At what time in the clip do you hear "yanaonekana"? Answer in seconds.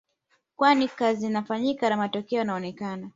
2.39-3.09